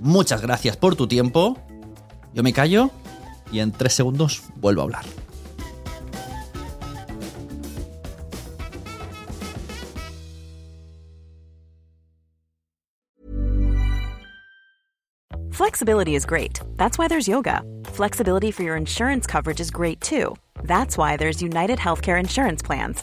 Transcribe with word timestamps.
Muchas 0.00 0.42
gracias 0.42 0.76
por 0.76 0.96
tu 0.96 1.06
tiempo. 1.06 1.58
Yo 2.34 2.42
me 2.42 2.52
callo 2.52 2.90
y 3.50 3.60
en 3.60 3.72
tres 3.72 3.94
segundos 3.94 4.42
vuelvo 4.56 4.82
a 4.82 4.84
hablar. 4.84 5.04
Flexibility 15.50 16.14
is 16.14 16.26
great. 16.26 16.60
That's 16.76 16.98
why 16.98 17.08
there's 17.08 17.26
yoga. 17.26 17.62
Flexibility 17.86 18.50
for 18.50 18.62
your 18.62 18.76
insurance 18.76 19.26
coverage 19.26 19.58
is 19.58 19.70
great 19.70 20.02
too. 20.02 20.36
That's 20.64 20.98
why 20.98 21.16
there's 21.16 21.40
United 21.40 21.78
Healthcare 21.78 22.20
Insurance 22.20 22.62
Plans. 22.62 23.02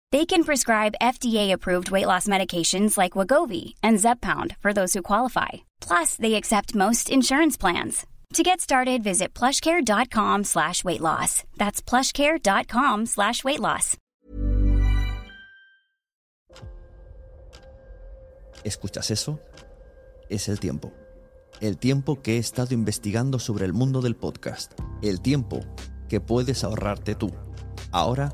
They 0.11 0.25
can 0.25 0.43
prescribe 0.43 0.95
FDA-approved 1.01 1.89
weight 1.89 2.05
loss 2.05 2.27
medications 2.27 2.97
like 2.97 3.13
Wagovi 3.13 3.75
and 3.81 3.97
Zepbound 3.97 4.57
for 4.59 4.73
those 4.73 4.93
who 4.93 5.01
qualify. 5.01 5.63
Plus, 5.79 6.15
they 6.17 6.33
accept 6.35 6.75
most 6.75 7.09
insurance 7.09 7.55
plans. 7.55 8.05
To 8.33 8.43
get 8.43 8.59
started, 8.59 9.03
visit 9.03 9.33
plushcare.com 9.33 10.43
slash 10.43 10.83
weight 10.83 10.99
loss. 10.99 11.43
That's 11.57 11.81
plushcare.com 11.81 13.05
slash 13.05 13.43
weight 13.45 13.59
loss. 13.61 13.97
¿Escuchas 18.65 19.11
eso? 19.11 19.39
Es 20.29 20.49
el 20.49 20.59
tiempo. 20.59 20.91
El 21.61 21.77
tiempo 21.77 22.21
que 22.21 22.35
he 22.35 22.37
estado 22.37 22.73
investigando 22.73 23.39
sobre 23.39 23.65
el 23.65 23.73
mundo 23.73 24.01
del 24.01 24.15
podcast. 24.15 24.73
El 25.01 25.21
tiempo 25.21 25.61
que 26.09 26.19
puedes 26.19 26.63
ahorrarte 26.63 27.15
tú. 27.15 27.31
Ahora 27.91 28.33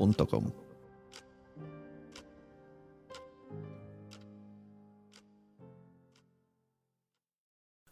podcaster.com. 0.00 0.69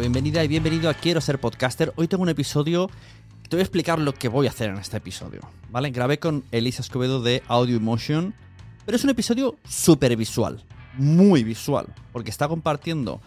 Bienvenida 0.00 0.44
y 0.44 0.48
bienvenido 0.48 0.88
a 0.88 0.94
Quiero 0.94 1.20
ser 1.20 1.40
podcaster. 1.40 1.92
Hoy 1.96 2.06
tengo 2.06 2.22
un 2.22 2.28
episodio. 2.28 2.88
Te 3.48 3.56
voy 3.56 3.60
a 3.60 3.62
explicar 3.62 3.98
lo 3.98 4.14
que 4.14 4.28
voy 4.28 4.46
a 4.46 4.50
hacer 4.50 4.70
en 4.70 4.78
este 4.78 4.98
episodio. 4.98 5.40
¿Vale? 5.70 5.90
Grabé 5.90 6.20
con 6.20 6.44
Elisa 6.52 6.82
Escobedo 6.82 7.20
de 7.20 7.42
Audio 7.48 7.76
Emotion, 7.76 8.32
pero 8.86 8.94
es 8.94 9.02
un 9.02 9.10
episodio 9.10 9.56
súper 9.68 10.16
visual, 10.16 10.62
muy 10.94 11.42
visual, 11.42 11.86
porque 12.12 12.30
está 12.30 12.46
compartiendo 12.46 13.20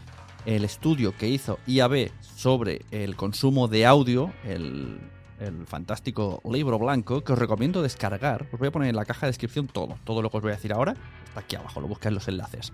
el 0.45 0.63
estudio 0.63 1.15
que 1.17 1.27
hizo 1.27 1.59
IAB 1.67 2.09
sobre 2.21 2.83
el 2.91 3.17
consumo 3.17 3.67
de 3.67 3.85
audio, 3.85 4.31
el, 4.45 4.97
el 5.39 5.67
fantástico 5.67 6.41
libro 6.49 6.79
blanco, 6.79 7.21
que 7.21 7.33
os 7.33 7.39
recomiendo 7.39 7.81
descargar. 7.81 8.47
Os 8.53 8.59
voy 8.59 8.69
a 8.69 8.71
poner 8.71 8.89
en 8.89 8.95
la 8.95 9.03
caja 9.03 9.25
de 9.25 9.31
descripción 9.31 9.67
todo, 9.67 9.97
todo 10.05 10.21
lo 10.21 10.29
que 10.29 10.37
os 10.37 10.43
voy 10.43 10.53
a 10.53 10.55
decir 10.55 10.71
ahora. 10.71 10.95
Está 11.25 11.41
aquí 11.41 11.57
abajo, 11.57 11.81
lo 11.81 11.87
buscáis 11.89 12.11
en 12.11 12.15
los 12.15 12.27
enlaces. 12.29 12.71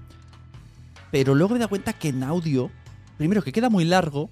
Pero 1.10 1.34
luego 1.34 1.54
me 1.54 1.60
da 1.60 1.68
cuenta 1.68 1.94
que 1.94 2.10
en 2.10 2.22
audio 2.22 2.70
primero 3.18 3.44
que 3.44 3.52
queda 3.52 3.70
muy 3.70 3.86
largo 3.86 4.30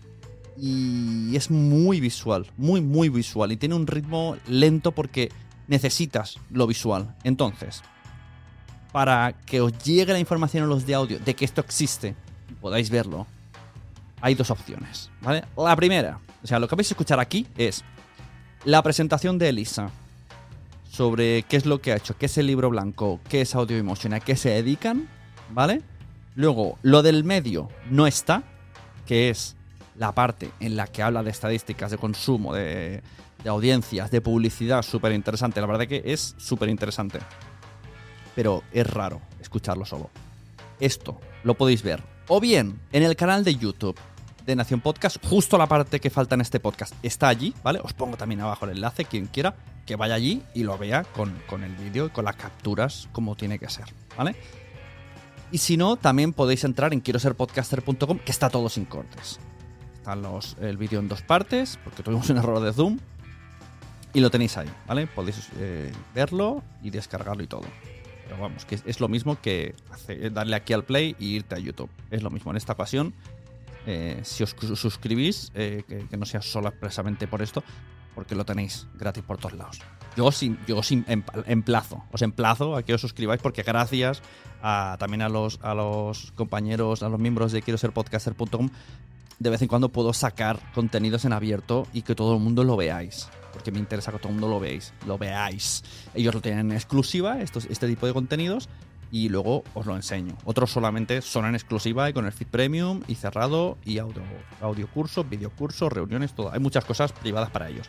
y 0.57 1.35
es 1.35 1.51
muy 1.51 1.99
visual, 1.99 2.47
muy, 2.57 2.81
muy 2.81 3.09
visual. 3.09 3.51
Y 3.51 3.57
tiene 3.57 3.75
un 3.75 3.87
ritmo 3.87 4.37
lento 4.47 4.91
porque 4.91 5.31
necesitas 5.67 6.37
lo 6.49 6.67
visual. 6.67 7.15
Entonces, 7.23 7.81
para 8.91 9.33
que 9.45 9.61
os 9.61 9.77
llegue 9.83 10.13
la 10.13 10.19
información 10.19 10.63
a 10.63 10.67
los 10.67 10.85
de 10.85 10.95
audio 10.95 11.19
de 11.19 11.35
que 11.35 11.45
esto 11.45 11.61
existe 11.61 12.15
y 12.49 12.53
podáis 12.53 12.89
verlo, 12.89 13.27
hay 14.21 14.35
dos 14.35 14.49
opciones, 14.49 15.11
¿vale? 15.21 15.43
La 15.57 15.75
primera, 15.75 16.19
o 16.41 16.47
sea, 16.47 16.59
lo 16.59 16.67
que 16.67 16.75
vais 16.75 16.89
a 16.89 16.93
escuchar 16.93 17.19
aquí 17.19 17.45
es 17.57 17.83
la 18.63 18.81
presentación 18.81 19.37
de 19.37 19.49
Elisa 19.49 19.91
sobre 20.89 21.43
qué 21.43 21.57
es 21.57 21.65
lo 21.65 21.81
que 21.81 21.91
ha 21.91 21.97
hecho, 21.97 22.17
qué 22.17 22.27
es 22.27 22.37
el 22.37 22.47
libro 22.47 22.69
blanco, 22.69 23.19
qué 23.27 23.41
es 23.41 23.53
Audio 23.53 23.75
Emotion, 23.75 24.13
a 24.13 24.21
qué 24.21 24.37
se 24.37 24.49
dedican, 24.49 25.09
¿vale? 25.51 25.81
Luego, 26.35 26.79
lo 26.81 27.03
del 27.03 27.23
medio 27.23 27.69
no 27.89 28.07
está, 28.07 28.43
que 29.05 29.29
es 29.29 29.55
la 29.97 30.13
parte 30.13 30.51
en 30.59 30.75
la 30.75 30.87
que 30.87 31.03
habla 31.03 31.23
de 31.23 31.31
estadísticas, 31.31 31.91
de 31.91 31.97
consumo, 31.97 32.53
de, 32.53 33.01
audiencias, 33.47 34.11
de 34.11 34.21
publicidad, 34.21 34.81
súper 34.81 35.11
interesante. 35.11 35.61
La 35.61 35.67
verdad 35.67 35.87
que 35.87 36.01
es 36.05 36.35
súper 36.37 36.69
interesante. 36.69 37.19
Pero 38.35 38.63
es 38.71 38.87
raro 38.87 39.21
escucharlo 39.39 39.85
solo. 39.85 40.09
Esto 40.79 41.19
lo 41.43 41.53
podéis 41.53 41.83
ver 41.83 42.01
o 42.27 42.39
bien 42.39 42.79
en 42.91 43.03
el 43.03 43.15
canal 43.15 43.43
de 43.43 43.55
YouTube 43.55 43.97
de 44.45 44.55
Nación 44.55 44.81
Podcast, 44.81 45.17
justo 45.25 45.57
la 45.57 45.67
parte 45.67 45.99
que 45.99 46.09
falta 46.09 46.35
en 46.35 46.41
este 46.41 46.59
podcast 46.59 46.93
está 47.01 47.27
allí, 47.27 47.53
¿vale? 47.63 47.79
Os 47.83 47.93
pongo 47.93 48.17
también 48.17 48.41
abajo 48.41 48.65
el 48.65 48.71
enlace, 48.71 49.05
quien 49.05 49.27
quiera 49.27 49.55
que 49.85 49.95
vaya 49.95 50.15
allí 50.15 50.41
y 50.53 50.63
lo 50.63 50.77
vea 50.77 51.03
con, 51.03 51.33
con 51.47 51.63
el 51.63 51.75
vídeo 51.75 52.07
y 52.07 52.09
con 52.09 52.25
las 52.25 52.35
capturas 52.35 53.07
como 53.11 53.35
tiene 53.35 53.59
que 53.59 53.69
ser, 53.69 53.85
¿vale? 54.17 54.35
Y 55.55 55.57
si 55.57 55.77
no, 55.77 55.95
también 55.95 56.33
podéis 56.33 56.65
entrar 56.65 56.91
en 56.91 56.99
quiero 56.99 57.17
ser 57.17 57.33
podcaster.com, 57.33 58.19
que 58.19 58.31
está 58.33 58.49
todo 58.49 58.67
sin 58.67 58.83
cortes. 58.83 59.39
Están 59.93 60.21
los, 60.21 60.57
el 60.59 60.75
vídeo 60.75 60.99
en 60.99 61.07
dos 61.07 61.21
partes, 61.21 61.79
porque 61.81 62.03
tuvimos 62.03 62.29
un 62.29 62.35
error 62.35 62.59
de 62.59 62.73
Zoom. 62.73 62.99
Y 64.13 64.19
lo 64.19 64.29
tenéis 64.29 64.57
ahí, 64.57 64.67
¿vale? 64.85 65.07
Podéis 65.07 65.47
eh, 65.57 65.93
verlo 66.13 66.61
y 66.83 66.89
descargarlo 66.89 67.41
y 67.41 67.47
todo. 67.47 67.63
Pero 68.25 68.37
vamos, 68.37 68.65
que 68.65 68.81
es, 68.85 68.99
lo 68.99 69.07
mismo 69.07 69.39
que 69.39 69.75
darle 70.33 70.57
aquí 70.57 70.73
al 70.73 70.83
play 70.83 71.15
y 71.19 71.35
irte 71.35 71.55
a 71.55 71.59
YouTube. 71.59 71.89
Es 72.11 72.21
lo 72.21 72.29
mismo. 72.31 72.51
En 72.51 72.57
esta 72.57 72.73
ocasión, 72.73 73.13
eh, 73.85 74.19
si 74.25 74.43
os 74.43 74.57
suscribís, 74.75 75.53
eh, 75.55 75.83
que, 75.87 76.17
no 76.17 76.25
sea 76.25 76.41
solo 76.41 76.67
expresamente 76.67 77.27
por 77.27 77.41
esto, 77.41 77.63
porque 78.13 78.35
lo 78.35 78.43
tenéis 78.43 78.87
gratis 78.95 79.23
por 79.23 79.37
todos 79.37 79.53
lados. 79.53 79.79
Yo, 80.15 80.29
yo 80.67 80.77
os 80.77 80.91
emplazo, 80.91 82.03
os 82.11 82.21
emplazo 82.21 82.75
a 82.75 82.83
que 82.83 82.93
os 82.93 83.01
suscribáis 83.01 83.41
porque 83.41 83.63
gracias 83.63 84.21
a, 84.61 84.95
también 84.97 85.21
a 85.21 85.29
los, 85.29 85.59
a 85.61 85.73
los 85.73 86.31
compañeros, 86.31 87.03
a 87.03 87.09
los 87.09 87.19
miembros 87.19 87.51
de 87.51 87.61
quiero 87.61 87.77
ser 87.77 87.91
podcaster.com, 87.91 88.69
de 89.39 89.49
vez 89.49 89.61
en 89.61 89.67
cuando 89.67 89.89
puedo 89.89 90.13
sacar 90.13 90.59
contenidos 90.73 91.25
en 91.25 91.33
abierto 91.33 91.87
y 91.93 92.03
que 92.03 92.15
todo 92.15 92.35
el 92.35 92.39
mundo 92.39 92.63
lo 92.63 92.77
veáis. 92.77 93.27
Porque 93.51 93.71
me 93.71 93.79
interesa 93.79 94.11
que 94.11 94.19
todo 94.19 94.29
el 94.29 94.35
mundo 94.35 94.49
lo 94.49 94.59
veáis, 94.59 94.93
lo 95.05 95.17
veáis. 95.17 95.83
Ellos 96.13 96.33
lo 96.33 96.41
tienen 96.41 96.71
en 96.71 96.77
exclusiva, 96.77 97.41
estos, 97.41 97.65
este 97.65 97.87
tipo 97.87 98.05
de 98.07 98.13
contenidos, 98.13 98.69
y 99.11 99.29
luego 99.29 99.63
os 99.73 99.85
lo 99.85 99.95
enseño. 99.95 100.37
Otros 100.45 100.71
solamente 100.71 101.21
son 101.21 101.45
en 101.45 101.55
exclusiva 101.55 102.09
y 102.09 102.13
con 102.13 102.25
el 102.25 102.31
feed 102.31 102.47
premium 102.47 103.01
y 103.07 103.15
cerrado 103.15 103.77
y 103.85 103.97
audio, 103.97 104.21
audio 104.61 104.87
cursos, 104.87 105.29
video 105.29 105.51
reuniones, 105.89 106.33
todo. 106.33 106.51
Hay 106.51 106.59
muchas 106.59 106.85
cosas 106.85 107.11
privadas 107.11 107.49
para 107.49 107.69
ellos. 107.69 107.87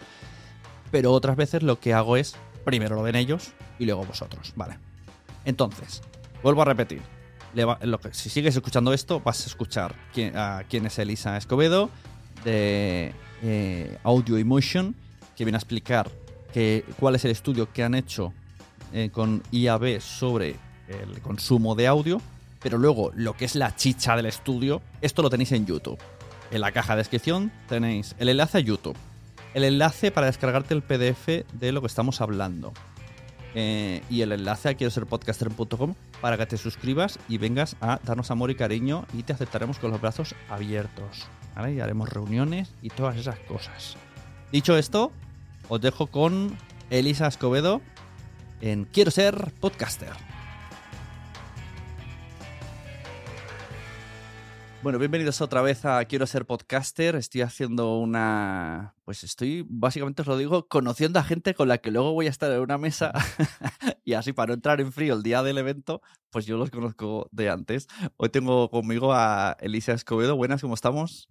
Pero 0.90 1.12
otras 1.12 1.36
veces 1.36 1.62
lo 1.62 1.80
que 1.80 1.92
hago 1.92 2.16
es 2.16 2.36
primero 2.64 2.96
lo 2.96 3.02
ven 3.02 3.16
ellos 3.16 3.52
y 3.78 3.86
luego 3.86 4.04
vosotros, 4.04 4.52
¿vale? 4.56 4.78
Entonces, 5.44 6.02
vuelvo 6.42 6.62
a 6.62 6.64
repetir. 6.64 7.00
si 8.12 8.28
sigues 8.28 8.56
escuchando 8.56 8.92
esto, 8.92 9.20
vas 9.20 9.44
a 9.44 9.46
escuchar 9.46 9.94
quién, 10.12 10.36
a 10.36 10.64
quién 10.68 10.84
es 10.86 10.98
Elisa 10.98 11.36
Escobedo 11.36 11.90
de 12.44 13.12
eh, 13.42 13.98
Audio 14.02 14.36
Emotion, 14.36 14.94
que 15.36 15.44
viene 15.44 15.56
a 15.56 15.60
explicar 15.60 16.10
que, 16.52 16.84
cuál 16.98 17.14
es 17.14 17.24
el 17.24 17.30
estudio 17.30 17.72
que 17.72 17.84
han 17.84 17.94
hecho 17.94 18.32
eh, 18.92 19.10
con 19.12 19.42
IAB 19.52 20.00
sobre 20.00 20.56
el 20.88 21.20
consumo 21.20 21.74
de 21.74 21.86
audio, 21.86 22.20
pero 22.62 22.78
luego 22.78 23.12
lo 23.14 23.36
que 23.36 23.44
es 23.44 23.54
la 23.54 23.76
chicha 23.76 24.16
del 24.16 24.26
estudio, 24.26 24.82
esto 25.00 25.22
lo 25.22 25.30
tenéis 25.30 25.52
en 25.52 25.66
YouTube. 25.66 25.98
En 26.50 26.60
la 26.60 26.72
caja 26.72 26.94
de 26.94 26.98
descripción 26.98 27.52
tenéis 27.68 28.14
el 28.18 28.28
enlace 28.28 28.58
a 28.58 28.60
YouTube, 28.60 28.96
el 29.56 29.64
enlace 29.64 30.10
para 30.10 30.26
descargarte 30.26 30.74
el 30.74 30.82
PDF 30.82 31.46
de 31.54 31.72
lo 31.72 31.80
que 31.80 31.86
estamos 31.86 32.20
hablando. 32.20 32.74
Eh, 33.54 34.02
y 34.10 34.20
el 34.20 34.32
enlace 34.32 34.68
a 34.68 34.74
quiero 34.74 34.90
ser 34.90 35.06
podcaster.com 35.06 35.94
para 36.20 36.36
que 36.36 36.44
te 36.44 36.58
suscribas 36.58 37.18
y 37.26 37.38
vengas 37.38 37.74
a 37.80 37.98
darnos 38.04 38.30
amor 38.30 38.50
y 38.50 38.54
cariño 38.54 39.06
y 39.14 39.22
te 39.22 39.32
aceptaremos 39.32 39.78
con 39.78 39.90
los 39.90 40.00
brazos 40.02 40.34
abiertos. 40.50 41.26
Y 41.74 41.80
haremos 41.80 42.10
reuniones 42.10 42.70
y 42.82 42.90
todas 42.90 43.16
esas 43.16 43.38
cosas. 43.38 43.96
Dicho 44.52 44.76
esto, 44.76 45.10
os 45.70 45.80
dejo 45.80 46.08
con 46.08 46.54
Elisa 46.90 47.26
Escobedo 47.26 47.80
en 48.60 48.84
Quiero 48.84 49.10
ser 49.10 49.54
podcaster. 49.58 50.35
Bueno, 54.86 55.00
bienvenidos 55.00 55.40
otra 55.40 55.62
vez 55.62 55.84
a 55.84 56.04
Quiero 56.04 56.28
ser 56.28 56.46
podcaster. 56.46 57.16
Estoy 57.16 57.40
haciendo 57.40 57.98
una. 57.98 58.94
Pues 59.04 59.24
estoy, 59.24 59.66
básicamente 59.68 60.22
os 60.22 60.28
lo 60.28 60.38
digo, 60.38 60.68
conociendo 60.68 61.18
a 61.18 61.24
gente 61.24 61.54
con 61.54 61.66
la 61.66 61.78
que 61.78 61.90
luego 61.90 62.12
voy 62.12 62.28
a 62.28 62.30
estar 62.30 62.52
en 62.52 62.60
una 62.60 62.78
mesa. 62.78 63.10
y 64.04 64.12
así, 64.12 64.32
para 64.32 64.46
no 64.46 64.54
entrar 64.54 64.80
en 64.80 64.92
frío 64.92 65.14
el 65.14 65.24
día 65.24 65.42
del 65.42 65.58
evento, 65.58 66.02
pues 66.30 66.46
yo 66.46 66.56
los 66.56 66.70
conozco 66.70 67.28
de 67.32 67.50
antes. 67.50 67.88
Hoy 68.16 68.28
tengo 68.28 68.70
conmigo 68.70 69.12
a 69.12 69.56
Elisa 69.58 69.92
Escobedo. 69.92 70.36
Buenas, 70.36 70.60
¿cómo 70.60 70.74
estamos? 70.74 71.28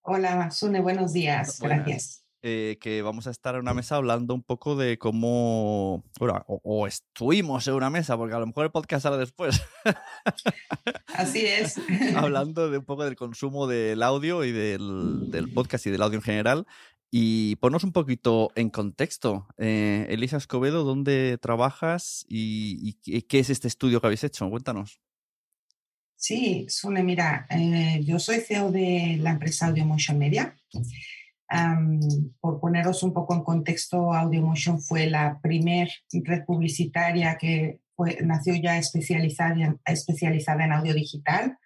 Hola, 0.00 0.50
Sune, 0.50 0.80
buenos 0.80 1.12
días. 1.12 1.60
Gracias. 1.60 2.21
Eh, 2.44 2.76
que 2.80 3.02
vamos 3.02 3.28
a 3.28 3.30
estar 3.30 3.54
en 3.54 3.60
una 3.60 3.72
mesa 3.72 3.94
hablando 3.94 4.34
un 4.34 4.42
poco 4.42 4.74
de 4.74 4.98
cómo, 4.98 6.02
bueno, 6.18 6.44
o, 6.48 6.88
estuvimos 6.88 7.68
en 7.68 7.74
una 7.74 7.88
mesa, 7.88 8.16
porque 8.16 8.34
a 8.34 8.40
lo 8.40 8.48
mejor 8.48 8.64
el 8.64 8.72
podcast 8.72 9.04
sale 9.04 9.16
después. 9.16 9.62
Así 11.14 11.46
es. 11.46 11.76
hablando 12.16 12.68
de 12.68 12.78
un 12.78 12.84
poco 12.84 13.04
del 13.04 13.14
consumo 13.14 13.68
del 13.68 14.02
audio 14.02 14.42
y 14.42 14.50
del, 14.50 15.30
del, 15.30 15.52
podcast 15.52 15.86
y 15.86 15.90
del 15.90 16.02
audio 16.02 16.16
en 16.16 16.22
general. 16.22 16.66
Y 17.12 17.54
ponos 17.56 17.84
un 17.84 17.92
poquito 17.92 18.50
en 18.56 18.70
contexto. 18.70 19.46
Eh, 19.58 20.06
Elisa 20.08 20.38
Escobedo, 20.38 20.82
¿dónde 20.82 21.38
trabajas 21.38 22.26
y, 22.28 22.94
qué 22.94 23.38
es 23.38 23.50
este 23.50 23.68
estudio 23.68 24.00
que 24.00 24.08
habéis 24.08 24.24
hecho? 24.24 24.50
Cuéntanos. 24.50 25.00
Sí, 26.16 26.66
Sune, 26.68 27.04
mira, 27.04 27.46
eh, 27.50 28.00
yo 28.02 28.18
soy 28.18 28.40
CEO 28.40 28.72
de 28.72 29.18
la 29.20 29.30
empresa 29.30 29.66
Audio 29.68 29.84
Motion 29.84 30.18
Media 30.18 30.56
por 32.40 32.60
poneros 32.60 33.02
un 33.02 33.12
poco 33.12 33.34
en 33.34 33.42
contexto, 33.42 34.12
AudioMotion 34.12 34.80
fue 34.80 35.06
la 35.06 35.38
primer 35.40 35.88
red 36.24 36.44
publicitaria 36.44 37.36
que 37.36 37.80
nació 38.24 38.54
ya 38.54 38.78
especializada, 38.78 39.76
especializada 39.84 40.64
en 40.64 40.72
audio 40.72 40.94
digital 40.94 41.58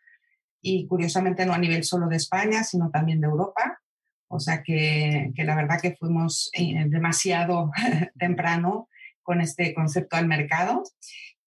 y 0.60 0.86
curiosamente 0.86 1.46
no 1.46 1.52
a 1.52 1.58
nivel 1.58 1.84
solo 1.84 2.08
de 2.08 2.16
España, 2.16 2.64
sino 2.64 2.90
también 2.90 3.20
de 3.20 3.28
Europa. 3.28 3.80
O 4.28 4.40
sea 4.40 4.62
que, 4.62 5.32
que 5.36 5.44
la 5.44 5.54
verdad 5.54 5.80
que 5.80 5.94
fuimos 5.94 6.50
eh, 6.52 6.84
demasiado 6.88 7.70
temprano 8.18 8.88
con 9.22 9.40
este 9.40 9.72
concepto 9.72 10.16
al 10.16 10.26
mercado. 10.26 10.82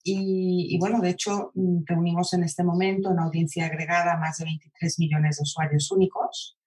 Y, 0.02 0.68
y, 0.72 0.80
bueno, 0.80 1.02
de 1.02 1.10
hecho, 1.10 1.52
mm, 1.56 1.82
reunimos 1.86 2.34
en 2.34 2.44
este 2.44 2.64
momento 2.64 3.10
una 3.10 3.24
audiencia 3.24 3.66
agregada 3.66 4.18
más 4.18 4.38
de 4.38 4.46
23 4.46 4.98
millones 5.00 5.38
de 5.38 5.44
usuarios 5.44 5.92
únicos 5.92 6.59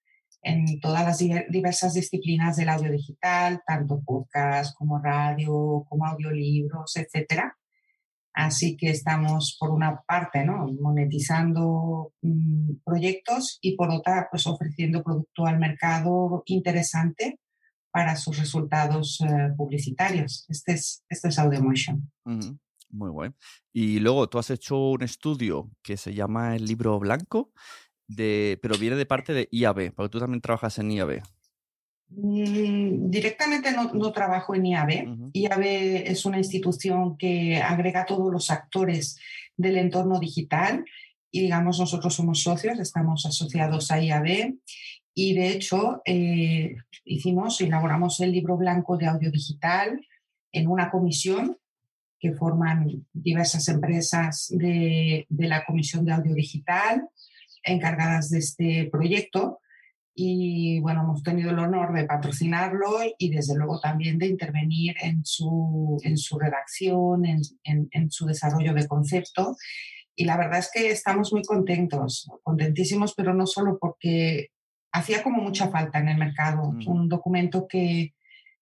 en 0.42 0.80
todas 0.80 1.04
las 1.04 1.18
diversas 1.50 1.94
disciplinas 1.94 2.56
del 2.56 2.68
audio 2.68 2.90
digital, 2.90 3.62
tanto 3.66 4.02
podcast 4.04 4.76
como 4.76 4.99
radio, 4.99 5.84
como 5.88 6.04
audiolibros, 6.06 6.96
etcétera. 6.96 7.56
Así 8.34 8.76
que 8.76 8.90
estamos, 8.90 9.56
por 9.61 9.70
una 9.70 10.02
parte, 10.02 10.44
¿no? 10.44 10.66
monetizando 10.80 12.12
mm, 12.22 12.76
proyectos 12.84 13.58
y 13.61 13.76
por 13.76 13.90
otra, 13.90 14.28
pues 14.30 14.46
ofreciendo 14.46 15.02
producto 15.02 15.46
al 15.46 15.58
mercado 15.58 16.42
interesante 16.46 17.38
para 17.92 18.16
sus 18.16 18.38
resultados 18.38 19.20
eh, 19.20 19.52
publicitarios. 19.56 20.46
Este 20.49 20.72
es, 20.72 21.04
este 21.08 21.28
es 21.28 21.38
AudioMotion. 21.38 22.11
Muy 22.88 23.11
bueno. 23.11 23.34
Y 23.72 24.00
luego 24.00 24.28
tú 24.28 24.38
has 24.38 24.50
hecho 24.50 24.78
un 24.78 25.02
estudio 25.02 25.70
que 25.82 25.96
se 25.96 26.14
llama 26.14 26.56
El 26.56 26.64
libro 26.64 26.99
blanco 26.99 27.52
pero 28.09 28.76
viene 28.78 28.97
de 28.97 29.06
parte 29.06 29.32
de 29.32 29.49
IAB, 29.50 29.92
porque 29.94 30.11
tú 30.11 30.18
también 30.18 30.40
trabajas 30.40 30.78
en 30.78 30.90
IAB. 30.90 31.23
Mm, 32.14 33.11
directamente 33.11 33.73
no, 33.73 34.12
trabajo 34.12 34.54
en 34.54 34.66
IAB. 34.66 35.30
IAB 35.32 35.62
es 36.06 36.25
una 36.26 36.38
institución 36.38 37.16
que 37.16 37.61
agrega 37.61 38.02
a 38.02 38.06
todos 38.06 38.30
los 38.30 38.50
actores 38.50 39.18
del 39.56 39.78
entorno 39.78 40.18
digital 40.18 40.85
y 41.30 41.40
digamos 41.40 41.78
nosotros 41.78 42.14
somos 42.14 42.42
socios, 42.42 42.78
estamos 42.78 43.25
asociados 43.25 43.90
a 43.90 44.02
IAB 44.02 44.54
y 45.14 45.35
de 45.35 45.49
hecho 45.49 46.02
eh, 46.04 46.76
hicimos, 47.04 47.61
elaboramos 47.61 48.21
el 48.21 48.32
libro 48.32 48.56
blanco 48.56 48.99
de 48.99 49.06
audio 49.06 49.30
digital 49.30 50.00
en 50.52 50.68
una 50.68 50.90
comisión 50.90 51.56
que 52.18 52.32
forman 52.32 53.04
diversas 53.12 53.66
empresas 53.68 54.47
de, 54.50 55.26
de 55.28 55.49
la 55.49 55.64
Comisión 55.64 56.04
de 56.04 56.12
Audio 56.12 56.35
Digital, 56.35 57.09
encargadas 57.62 58.31
de 58.31 58.38
este 58.38 58.88
proyecto 58.90 59.61
y 60.14 60.81
bueno, 60.81 61.02
hemos 61.02 61.23
tenido 61.23 61.50
el 61.50 61.59
honor 61.59 61.95
de 61.95 62.04
patrocinarlo 62.04 62.99
y 63.19 63.31
desde 63.31 63.57
luego 63.57 63.81
también 63.81 64.19
de 64.19 64.26
intervenir 64.26 64.95
en 65.00 65.25
su, 65.25 65.99
en 66.02 66.19
su 66.19 66.38
redacción, 66.38 67.25
en, 67.25 67.40
en, 67.64 68.11
su 68.11 68.26
desarrollo 68.26 68.75
de 68.75 68.87
concepto. 68.87 69.57
Y 70.14 70.26
la 70.26 70.37
verdad 70.37 70.59
es 70.59 70.71
que 70.73 70.90
estamos 70.90 71.33
muy 71.33 71.42
contentos, 71.42 72.28
contentísimos, 72.42 73.14
pero 73.14 73.33
no 73.33 73.47
solo 73.47 73.78
porque 73.81 74.50
hacía 74.92 75.23
como 75.23 75.40
mucha 75.42 75.69
falta 75.69 75.99
en 75.99 76.09
el 76.09 76.19
mercado 76.19 76.73
mm. 76.73 76.88
un 76.88 77.09
documento 77.09 77.66
que, 77.66 78.14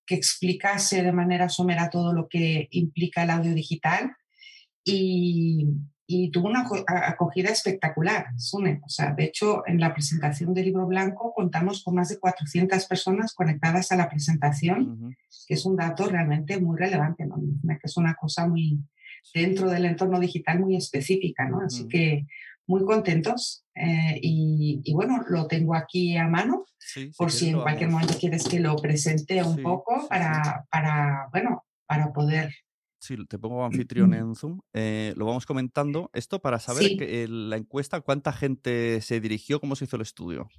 que 0.07 0.14
explicase 0.14 1.02
de 1.02 1.12
manera 1.12 1.49
somera 1.49 1.90
todo 1.90 2.12
lo 2.12 2.28
que 2.28 2.69
implica 2.71 3.25
el 3.25 3.30
audio 3.30 3.54
digital 3.54 4.12
y, 4.85 5.66
y 6.12 6.29
tuvo 6.33 6.49
una 6.49 6.67
acogida 7.07 7.50
espectacular, 7.50 8.26
Sune. 8.37 8.81
O 8.85 8.88
sea, 8.88 9.12
de 9.12 9.26
hecho, 9.26 9.62
en 9.64 9.79
la 9.79 9.95
presentación 9.95 10.52
del 10.52 10.64
libro 10.64 10.85
blanco 10.88 11.33
contamos 11.33 11.85
con 11.85 11.95
más 11.95 12.09
de 12.09 12.19
400 12.19 12.85
personas 12.87 13.33
conectadas 13.33 13.93
a 13.93 13.97
la 13.97 14.09
presentación, 14.09 15.14
que 15.47 15.55
es 15.55 15.64
un 15.64 15.76
dato 15.76 16.09
realmente 16.09 16.61
muy 16.61 16.76
relevante, 16.76 17.26
¿no? 17.26 17.37
Que 17.37 17.79
es 17.85 17.97
una 17.97 18.14
cosa 18.14 18.49
muy 18.49 18.81
dentro 19.33 19.71
del 19.71 19.85
entorno 19.85 20.19
digital 20.19 20.59
muy 20.59 20.75
específica, 20.75 21.49
¿no? 21.49 21.61
Así 21.61 21.87
que 21.87 22.26
muy 22.67 22.85
contentos 22.85 23.64
eh, 23.76 24.19
y, 24.21 24.93
bueno, 24.93 25.23
lo 25.29 25.47
tengo 25.47 25.76
aquí 25.76 26.17
a 26.17 26.26
mano 26.26 26.64
por 27.17 27.31
si 27.31 27.50
en 27.50 27.61
cualquier 27.61 27.88
momento 27.88 28.14
quieres 28.19 28.49
que 28.49 28.59
lo 28.59 28.75
presente 28.75 29.45
un 29.45 29.62
poco 29.62 30.09
para, 30.09 30.67
para, 30.73 31.29
bueno, 31.31 31.64
para 31.87 32.12
poder 32.12 32.52
Sí, 33.00 33.16
te 33.26 33.38
pongo 33.38 33.64
anfitrión 33.64 34.12
en 34.12 34.35
Zoom. 34.35 34.61
Eh, 34.75 35.14
lo 35.16 35.25
vamos 35.25 35.47
comentando. 35.47 36.11
Esto 36.12 36.38
para 36.38 36.59
saber 36.59 36.99
que, 36.99 37.26
la 37.28 37.57
encuesta, 37.57 38.02
cuánta 38.02 38.30
gente 38.30 39.00
se 39.00 39.21
dirigió, 39.21 39.59
cómo 39.59 39.75
se 39.75 39.87
hizo 39.87 39.97
el 39.97 40.02
estudio. 40.02 40.50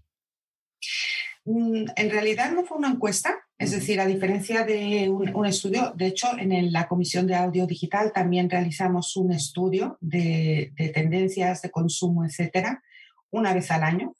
Mm, 1.46 1.86
en 1.96 2.10
realidad 2.10 2.52
no 2.52 2.64
fue 2.64 2.80
una 2.80 2.90
encuesta, 2.90 3.36
es 3.60 3.72
decir, 3.72 4.00
a 4.00 4.08
diferencia 4.08 4.64
de 4.64 5.08
un, 5.10 5.46
estudio, 5.46 5.94
de 5.96 6.08
hecho, 6.08 6.30
en 6.40 6.72
la 6.74 6.88
Comisión 6.88 7.28
de 7.28 7.36
Audio 7.36 7.68
Digital 7.68 8.12
también 8.12 8.50
realizamos 8.50 9.16
un 9.18 9.32
estudio 9.32 10.00
de, 10.02 10.74
tendencias 10.96 11.62
de 11.62 11.70
consumo, 11.70 12.26
etcétera, 12.26 12.82
una 13.30 13.54
vez 13.54 13.70
al 13.70 13.84
año. 13.84 14.16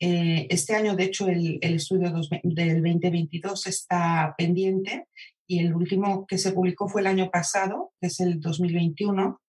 Eh, 0.00 0.46
este 0.48 0.74
año, 0.74 0.96
de 0.96 1.04
hecho, 1.04 1.28
el, 1.28 1.58
el 1.60 1.74
estudio 1.74 2.10
del 2.42 2.82
2022 2.82 3.66
está 3.66 4.34
pendiente 4.38 5.06
y 5.48 5.60
el 5.60 5.74
último 5.74 6.26
que 6.26 6.38
se 6.38 6.52
publicó 6.52 6.88
fue 6.88 7.00
el 7.00 7.06
año 7.06 7.30
pasado, 7.30 7.92
que 8.00 8.08
es 8.08 8.20
el 8.20 8.38
2021. 8.38 9.40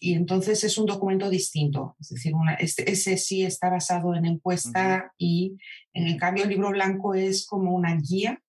y 0.00 0.14
entonces 0.14 0.64
es 0.64 0.78
un 0.78 0.86
documento 0.86 1.28
distinto, 1.30 1.94
es 2.00 2.08
decir, 2.08 2.32
este, 2.58 2.90
ese 2.90 3.16
sí 3.18 3.44
está 3.44 3.70
basado 3.70 4.14
en 4.14 4.24
encuesta 4.24 5.12
y 5.18 5.56
en 5.92 6.16
cambio 6.18 6.44
el 6.44 6.50
libro 6.50 6.70
blanco 6.70 7.14
es 7.14 7.46
como 7.46 7.74
una 7.74 7.96
guía 7.96 8.40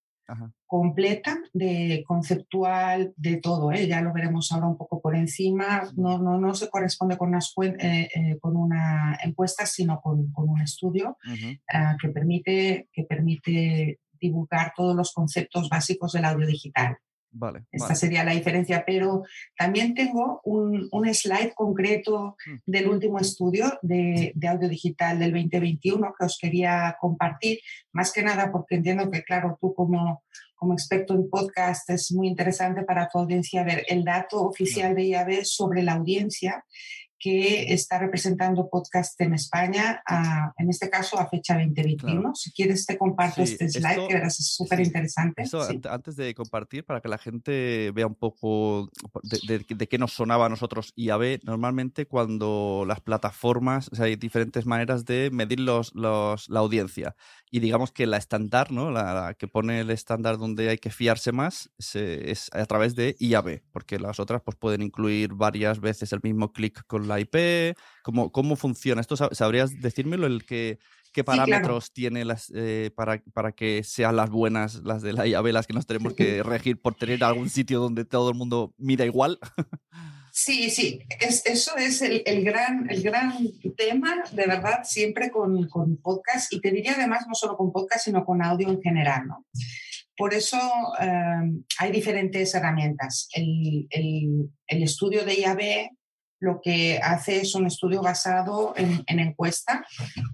completa 0.66 1.38
de 1.54 2.04
conceptual 2.08 3.14
de 3.16 3.38
todo, 3.38 3.72
¿eh? 3.72 3.88
ya 3.88 4.02
lo 4.02 4.12
veremos 4.12 4.52
ahora 4.52 4.68
un 4.68 4.78
poco 4.78 5.00
por 5.00 5.16
encima, 5.16 5.84
no, 5.96 6.18
no, 6.18 6.40
no 6.40 6.54
se 6.56 6.70
corresponde 6.70 7.18
con, 7.18 7.36
eh, 7.36 8.10
eh, 8.14 8.38
con 8.40 8.58
una 8.58 9.18
encuesta, 9.24 9.66
sino 9.66 10.02
con, 10.02 10.32
con 10.32 10.50
un 10.50 10.62
estudio 10.62 11.18
ah, 11.72 11.96
que, 12.02 12.10
permite, 12.10 12.90
que 12.92 13.04
permite 13.04 14.00
divulgar 14.28 14.74
todos 14.76 14.96
los 14.96 15.14
conceptos 15.14 15.70
básicos 15.70 16.14
del 16.14 16.26
audio 16.26 16.48
digital. 16.48 16.98
Vale, 17.38 17.66
Esta 17.70 17.96
sería 17.96 18.24
la 18.24 18.32
diferencia, 18.32 18.86
pero 18.86 19.24
también 19.58 19.94
tengo 19.94 20.40
un, 20.46 20.88
un 20.90 21.14
slide 21.14 21.52
concreto 21.54 22.38
mm. 22.46 22.56
del 22.66 22.88
último 22.88 23.20
estudio 23.20 23.78
de, 23.82 24.32
de, 24.34 24.48
audio 24.48 24.70
digital 24.70 25.20
del 25.20 25.34
2021 25.34 26.14
que 26.18 26.26
os 26.26 26.38
quería 26.40 26.96
compartir, 26.98 27.60
más 27.92 28.14
que 28.14 28.24
nada 28.24 28.54
porque 28.54 28.76
entiendo 28.76 29.12
que, 29.12 29.22
claro, 29.24 29.58
tú 29.60 29.74
como, 29.74 30.24
como 30.56 30.74
experto 30.74 31.14
en 31.14 31.30
podcast 31.30 31.90
es 31.90 32.14
muy 32.14 32.30
interesante 32.30 32.84
para 32.84 33.10
tu 33.10 33.20
audiencia 33.20 33.66
ver 33.66 33.84
el 33.90 34.06
dato 34.06 34.42
oficial 34.42 34.96
de 34.96 35.04
IAB 35.04 35.44
sobre 35.44 35.84
la 35.84 35.94
audiencia 35.94 36.64
que 37.26 37.74
está 37.74 37.98
representando 37.98 38.70
podcast 38.70 39.20
en 39.20 39.34
España, 39.34 40.04
en 40.60 40.70
este 40.70 40.92
caso 40.92 41.20
a 41.20 41.28
fecha 41.28 41.56
2021. 41.56 42.36
Si 42.36 42.52
quieres 42.52 42.86
te 42.86 43.00
comparto 43.00 43.42
este 43.42 43.68
slide, 43.68 44.08
que 44.08 44.14
verás 44.14 44.40
es 44.40 44.54
súper 44.54 44.80
interesante. 44.82 45.44
Antes 45.90 46.18
de 46.18 46.36
compartir, 46.36 46.86
para 46.86 47.02
que 47.02 47.10
la 47.10 47.18
gente 47.18 47.92
vea 47.96 48.06
un 48.06 48.14
poco 48.14 48.92
de, 49.24 49.88
qué 49.88 49.98
nos 49.98 50.14
sonaba 50.14 50.46
a 50.46 50.50
nosotros 50.50 50.94
IAB, 50.96 51.40
normalmente 51.42 52.06
cuando 52.06 52.86
las 52.88 53.02
plataformas, 53.02 53.90
o 53.92 53.96
sea, 53.96 54.06
hay 54.06 54.18
diferentes 54.18 54.68
maneras 54.68 55.04
de 55.04 55.32
medir 55.32 55.62
los, 55.62 55.96
los, 55.96 56.48
la 56.48 56.60
audiencia. 56.60 57.16
Y 57.50 57.60
digamos 57.60 57.92
que 57.92 58.06
la 58.06 58.18
estándar, 58.18 58.72
¿no? 58.72 58.92
La, 58.92 59.36
que 59.40 59.48
pone 59.48 59.80
el 59.80 59.90
estándar 59.90 60.38
donde 60.38 60.70
hay 60.70 60.78
que 60.78 60.92
fiarse 60.92 61.32
más 61.32 61.72
es 61.80 62.52
a 62.54 62.66
través 62.68 62.94
de 62.94 63.16
IAB, 63.20 63.64
porque 63.72 63.98
las 63.98 64.20
otras 64.20 64.44
pues, 64.44 64.58
pueden 64.58 64.84
incluir 64.84 65.34
varias 65.34 65.80
veces 65.80 66.14
el 66.14 66.20
mismo 66.22 66.52
clic 66.52 66.86
con 66.86 67.08
la 67.08 67.15
IP? 67.20 67.78
¿Cómo, 68.04 68.32
cómo 68.32 68.56
funciona? 68.56 69.02
¿Esto 69.02 69.16
sabrías 69.16 69.80
decírmelo? 69.82 70.28
El 70.28 70.46
que, 70.46 70.80
¿Qué 71.16 71.24
parámetros 71.24 71.94
tiene 71.94 72.26
las, 72.26 72.52
eh, 72.54 72.92
para, 72.94 73.24
para 73.34 73.54
que 73.54 73.84
sean 73.84 74.18
las 74.18 74.30
buenas, 74.30 74.82
las 74.84 75.02
de 75.02 75.14
la 75.14 75.26
IAB, 75.26 75.46
las 75.48 75.66
que 75.66 75.74
nos 75.74 75.86
tenemos 75.86 76.14
que 76.14 76.44
regir 76.44 76.82
por 76.82 76.96
tener 76.96 77.24
algún 77.24 77.50
sitio 77.50 77.80
donde 77.80 78.04
todo 78.04 78.30
el 78.30 78.36
mundo 78.36 78.74
mira 78.78 79.06
igual? 79.06 79.40
Sí, 80.34 80.70
sí, 80.70 81.00
es, 81.22 81.46
eso 81.46 81.78
es 81.78 82.02
el, 82.02 82.22
el, 82.26 82.44
gran, 82.44 82.90
el 82.90 83.02
gran 83.02 83.32
tema, 83.78 84.22
de 84.34 84.46
verdad, 84.46 84.82
siempre 84.84 85.32
con, 85.32 85.70
con, 85.70 85.96
podcast 85.96 86.52
y 86.52 86.60
te 86.60 86.72
diría 86.72 86.96
además 86.98 87.26
no 87.26 87.34
solo 87.34 87.56
con 87.56 87.72
podcast, 87.72 88.04
sino 88.04 88.26
con 88.26 88.44
audio 88.44 88.68
en 88.68 88.82
general, 88.82 89.26
¿no? 89.28 89.46
Por 90.18 90.34
eso 90.34 90.58
eh, 91.00 91.64
hay 91.80 91.92
diferentes 91.94 92.54
herramientas. 92.54 93.30
El, 93.34 93.88
el, 93.90 94.50
el, 94.68 94.84
estudio 94.84 95.24
de 95.24 95.36
IAB 95.36 95.90
lo 96.46 96.62
que 96.62 97.00
hace 97.00 97.42
es 97.42 97.56
un 97.56 97.66
estudio 97.66 98.02
basado 98.04 98.76
en, 98.78 99.20
encuesta, 99.20 99.84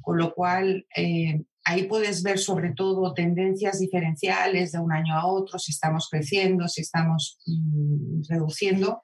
con 0.02 0.18
lo 0.18 0.34
cual 0.34 0.86
eh, 0.96 1.42
ahí 1.64 1.84
puedes 1.84 2.22
ver 2.22 2.38
sobre 2.38 2.74
todo 2.74 3.14
tendencias 3.14 3.80
diferenciales 3.80 4.74
de 4.74 4.80
un 4.80 4.92
año 4.92 5.16
a 5.16 5.26
otro, 5.26 5.58
si 5.58 5.72
estamos 5.72 6.10
creciendo, 6.12 6.68
si 6.68 6.82
estamos 6.82 7.40
mm, 7.46 8.24
reduciendo, 8.28 9.02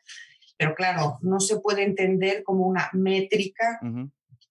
pero 0.58 0.76
claro, 0.76 1.18
no 1.22 1.40
se 1.40 1.60
puede 1.60 1.84
entender 1.84 2.44
como 2.44 2.68
una 2.68 2.90
métrica. 2.94 3.80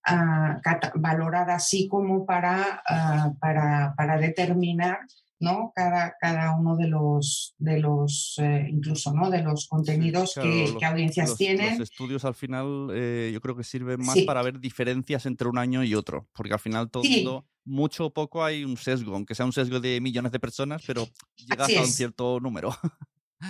Ah, 0.09 0.61
valorada 0.95 1.57
así 1.57 1.89
como 1.89 2.25
para, 2.25 2.81
ah, 2.89 3.33
para, 3.41 3.93
para 3.97 4.17
determinar 4.19 5.01
¿no? 5.38 5.73
Cada, 5.75 6.14
cada 6.21 6.57
uno 6.57 6.76
de 6.76 6.88
los, 6.88 7.55
de 7.59 7.78
los 7.78 8.37
eh, 8.38 8.66
incluso, 8.71 9.12
¿no? 9.12 9.31
De 9.31 9.43
los 9.43 9.66
contenidos 9.69 10.35
que, 10.35 10.75
audiencias 10.85 11.37
tienen. 11.37 11.78
Los 11.78 11.90
estudios 11.90 12.25
al 12.25 12.35
final 12.35 12.88
eh, 12.93 13.31
yo 13.33 13.40
creo 13.40 13.57
que 13.57 13.64
sirven 13.64 14.05
más 14.05 14.19
para 14.26 14.43
ver 14.43 14.61
diferencias 14.61 15.26
entre 15.26 15.49
un 15.49 15.59
año 15.59 15.85
y 15.85 15.95
otro, 15.95 16.28
porque 16.35 16.55
al 16.55 16.61
final 16.61 16.90
todo 16.90 17.02
mundo, 17.02 17.47
mucho 17.64 18.07
o 18.07 18.14
poco 18.14 18.45
hay 18.45 18.64
un 18.64 18.76
sesgo, 18.76 19.14
aunque 19.14 19.35
sea 19.35 19.47
un 19.47 19.52
sesgo 19.52 19.81
de 19.81 20.00
millones 20.00 20.33
de 20.33 20.40
personas, 20.40 20.83
pero 20.87 21.07
llegas 21.37 21.76
a 21.76 21.81
un 21.81 21.88
cierto 21.88 22.40
número. 22.40 22.76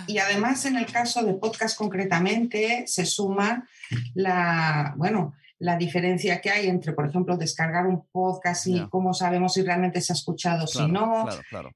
Y 0.05 0.17
además 0.17 0.65
en 0.65 0.75
el 0.75 0.85
caso 0.85 1.23
de 1.23 1.33
podcast 1.35 1.77
concretamente 1.77 2.83
se 2.87 3.05
suma 3.05 3.67
la, 4.15 4.93
bueno, 4.97 5.33
la 5.59 5.75
diferencia 5.75 6.39
que 6.39 6.51
hay 6.51 6.67
entre, 6.67 6.93
por 6.93 7.07
ejemplo, 7.07 7.35
descargar 7.35 7.87
un 7.87 8.07
podcast 8.11 8.67
y 8.67 8.87
cómo 8.89 9.13
sabemos 9.13 9.53
si 9.53 9.63
realmente 9.63 10.01
se 10.01 10.13
ha 10.13 10.15
escuchado, 10.15 10.67
si 10.67 10.87
no. 10.87 11.25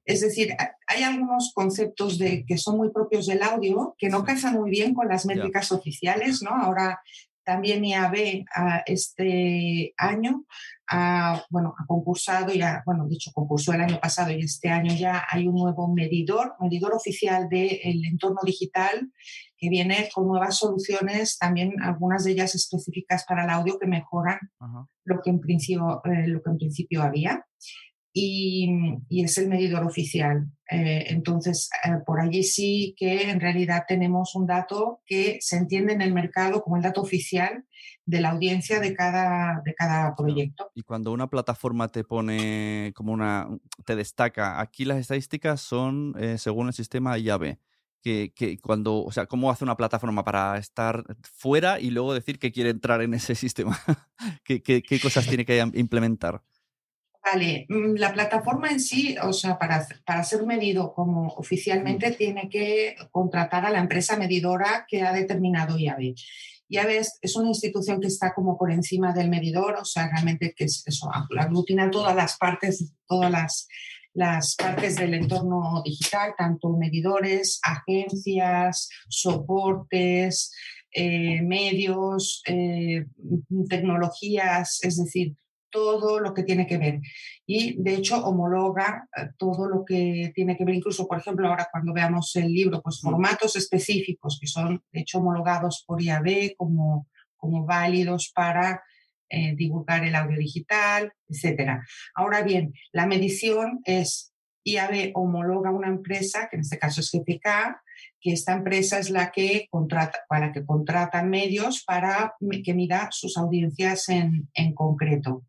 Es 0.04 0.20
decir, 0.20 0.54
hay 0.86 1.02
algunos 1.02 1.52
conceptos 1.52 2.18
de, 2.18 2.44
que 2.46 2.58
son 2.58 2.76
muy 2.76 2.90
propios 2.90 3.26
del 3.26 3.42
audio 3.42 3.94
que 3.98 4.08
no 4.08 4.24
casan 4.24 4.54
muy 4.54 4.70
bien 4.70 4.94
con 4.94 5.08
las 5.08 5.26
métricas 5.26 5.72
oficiales, 5.72 6.42
¿no? 6.42 6.50
Ahora 6.50 7.00
también 7.44 7.84
IAB 7.84 8.44
a 8.54 8.82
este 8.86 9.94
año 9.96 10.44
ha, 10.86 11.44
bueno, 11.50 11.74
ha 11.76 11.86
concursado, 11.86 12.52
ya, 12.52 12.82
bueno, 12.86 13.08
dicho, 13.08 13.32
concursó 13.32 13.72
el 13.72 13.80
año 13.80 13.98
pasado 13.98 14.30
y 14.30 14.42
este 14.42 14.68
año 14.68 14.94
ya 14.94 15.24
hay 15.28 15.48
un 15.48 15.56
nuevo 15.56 15.92
medidor, 15.92 16.54
medidor 16.60 16.94
oficial 16.94 17.48
del 17.48 18.04
entorno 18.04 18.40
digital 18.44 19.10
que 19.62 19.70
viene 19.70 20.08
con 20.12 20.26
nuevas 20.26 20.58
soluciones, 20.58 21.38
también 21.38 21.80
algunas 21.80 22.24
de 22.24 22.32
ellas 22.32 22.52
específicas 22.56 23.24
para 23.24 23.44
el 23.44 23.50
audio 23.50 23.78
que 23.78 23.86
mejoran 23.86 24.40
lo 25.04 25.20
que, 25.22 25.30
en 25.30 25.38
principio, 25.38 26.02
eh, 26.04 26.26
lo 26.26 26.42
que 26.42 26.50
en 26.50 26.58
principio 26.58 27.00
había 27.00 27.46
y, 28.12 28.68
es 29.08 29.38
el 29.38 29.48
medidor 29.48 29.84
oficial. 29.84 30.48
Eh, 30.68 31.04
entonces, 31.10 31.70
eh, 31.84 31.92
por 32.04 32.20
allí 32.20 32.42
sí 32.42 32.96
que 32.98 33.30
en 33.30 33.38
realidad 33.38 33.84
tenemos 33.86 34.34
un 34.34 34.48
dato 34.48 35.00
que 35.06 35.38
se 35.40 35.58
entiende 35.58 35.92
en 35.92 36.02
el 36.02 36.12
mercado 36.12 36.60
como 36.64 36.76
el 36.76 36.82
dato 36.82 37.00
oficial 37.00 37.64
de 38.04 38.20
la 38.20 38.30
audiencia 38.30 38.80
de 38.80 38.96
cada, 38.96 39.62
de 39.64 39.74
cada 39.74 40.16
proyecto. 40.16 40.72
Y 40.74 40.82
cuando 40.82 41.12
una 41.12 41.30
plataforma 41.30 41.86
te 41.86 42.02
pone 42.02 42.92
como 42.96 43.12
una, 43.12 43.48
te 43.84 43.94
destaca, 43.94 44.60
aquí 44.60 44.84
las 44.84 44.98
estadísticas 44.98 45.60
son 45.60 46.16
según 46.36 46.66
el 46.66 46.72
sistema 46.72 47.16
IAB. 47.16 47.58
Que, 48.02 48.32
que, 48.34 48.58
cuando, 48.58 49.04
o 49.04 49.12
sea, 49.12 49.26
¿cómo 49.26 49.50
hace 49.50 49.62
una 49.62 49.76
plataforma 49.76 50.24
para 50.24 50.58
estar 50.58 51.04
fuera 51.22 51.78
y 51.78 51.90
luego 51.90 52.12
decir 52.12 52.40
que 52.40 52.50
quiere 52.50 52.70
entrar 52.70 53.00
en 53.00 53.14
ese 53.14 53.36
sistema? 53.36 53.78
¿Qué, 54.44 54.60
qué, 54.60 54.82
qué 54.82 54.98
cosas 54.98 55.26
tiene 55.26 55.44
que 55.44 55.64
implementar? 55.74 56.42
Vale, 57.24 57.66
mm, 57.68 57.94
la 57.96 58.12
plataforma 58.12 58.68
en 58.70 58.80
sí, 58.80 59.16
o 59.22 59.32
sea, 59.32 59.58
para, 59.58 59.86
para 60.04 60.24
ser 60.24 60.44
medido 60.44 60.92
como 60.92 61.28
oficialmente, 61.28 62.10
tiene 62.12 62.48
que 62.48 62.96
contratar 63.12 63.64
a 63.64 63.70
la 63.70 63.78
empresa 63.78 64.16
medidora 64.16 64.84
que 64.88 65.02
ha 65.02 65.12
determinado 65.12 65.78
IAB. 65.78 66.14
IAB 66.68 66.88
es, 66.88 67.18
es 67.20 67.36
una 67.36 67.48
institución 67.48 68.00
que 68.00 68.08
está 68.08 68.34
como 68.34 68.58
por 68.58 68.72
encima 68.72 69.12
del 69.12 69.28
medidor, 69.28 69.76
o 69.80 69.84
sea, 69.84 70.08
realmente 70.10 70.52
que 70.56 70.64
es 70.64 70.82
eso, 70.86 71.08
aglutina 71.38 71.90
todas 71.90 72.16
las 72.16 72.36
partes, 72.38 72.92
todas 73.06 73.30
las, 73.30 73.68
las 74.14 74.56
partes 74.56 74.96
del 74.96 75.14
entorno 75.14 75.82
digital, 75.84 76.34
tanto 76.36 76.76
medidores, 76.76 77.60
agencias, 77.62 78.88
soportes, 79.08 80.52
eh, 80.92 81.40
medios, 81.42 82.42
eh, 82.46 83.06
tecnologías, 83.68 84.80
es 84.82 85.02
decir, 85.02 85.34
todo 85.70 86.20
lo 86.20 86.34
que 86.34 86.44
tiene 86.44 86.66
que 86.66 86.76
ver. 86.76 87.00
Y 87.46 87.82
de 87.82 87.94
hecho 87.94 88.24
homologa 88.24 89.08
eh, 89.16 89.30
todo 89.38 89.66
lo 89.66 89.84
que 89.84 90.30
tiene 90.34 90.56
que 90.56 90.64
ver, 90.64 90.74
incluso 90.74 91.08
por 91.08 91.18
ejemplo 91.18 91.48
ahora 91.48 91.68
cuando 91.72 91.94
veamos 91.94 92.36
el 92.36 92.52
libro, 92.52 92.82
pues 92.82 93.00
formatos 93.00 93.56
específicos 93.56 94.38
que 94.38 94.46
son 94.46 94.84
de 94.92 95.00
hecho 95.00 95.18
homologados 95.18 95.82
por 95.86 96.00
IAB 96.02 96.54
como, 96.56 97.08
como 97.36 97.64
válidos 97.64 98.30
para 98.34 98.82
eh, 99.34 99.54
divulgar 99.56 100.04
el 100.04 100.14
audio 100.14 100.36
digital, 100.36 101.10
etc. 101.26 101.80
Ahora 102.14 102.42
bien, 102.42 102.74
la 102.92 103.06
medición 103.06 103.80
es 103.86 104.34
IAB 104.62 105.12
homologa 105.14 105.70
una 105.70 105.88
empresa, 105.88 106.48
que 106.50 106.56
en 106.56 106.60
este 106.60 106.78
caso 106.78 107.00
es 107.00 107.10
GPK, 107.10 107.80
que 108.20 108.32
esta 108.32 108.52
empresa 108.52 108.98
es 108.98 109.08
la 109.08 109.32
que 109.32 109.68
contrata, 109.70 110.18
para 110.28 110.52
que 110.52 110.66
contratan 110.66 111.30
medios 111.30 111.82
para 111.82 112.34
que 112.62 112.74
mida 112.74 113.08
sus 113.10 113.38
audiencias 113.38 114.10
en, 114.10 114.50
en 114.52 114.74
concreto. 114.74 115.46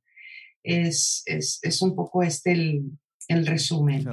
Es, 0.63 1.23
es, 1.25 1.59
es, 1.61 1.81
un 1.81 1.93
poco 1.93 2.23
este 2.23 2.53
el, 2.53 2.83
el 3.27 3.45
resumen. 3.45 4.05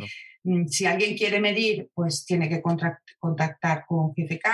Mm, 0.42 0.66
si 0.66 0.84
alguien 0.84 1.16
quiere 1.16 1.40
medir, 1.40 1.88
pues 1.94 2.24
tiene 2.24 2.48
que 2.48 2.60
contactar 2.60 3.84
con 3.86 4.12
GFK 4.16 4.48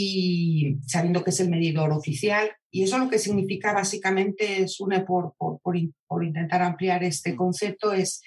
y 0.00 0.78
sabiendo 0.86 1.24
que 1.24 1.30
es 1.30 1.40
el 1.40 1.50
medidor 1.50 1.90
oficial. 1.90 2.48
Y 2.70 2.84
eso 2.84 2.98
lo 2.98 3.10
que 3.10 3.18
significa 3.18 3.72
básicamente 3.72 4.62
es 4.62 4.78
una, 4.78 5.04
por, 5.04 5.34
por, 5.36 5.58
por, 5.60 6.24
intentar 6.24 6.62
ampliar 6.62 7.02
este 7.02 7.32
mm. 7.32 7.36
concepto, 7.36 7.92
es 7.92 8.22